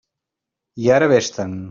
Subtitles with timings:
[0.81, 1.53] I ara vés-te'n.